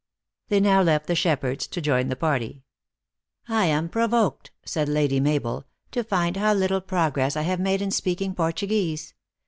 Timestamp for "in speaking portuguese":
7.83-9.13